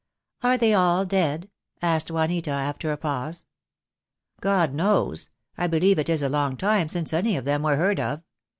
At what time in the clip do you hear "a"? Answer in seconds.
2.91-2.97, 6.23-6.27